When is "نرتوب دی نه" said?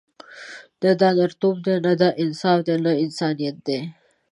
1.17-1.93